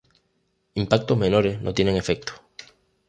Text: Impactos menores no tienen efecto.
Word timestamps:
Impactos 0.73 1.15
menores 1.15 1.61
no 1.61 1.75
tienen 1.75 1.95
efecto. 1.95 2.33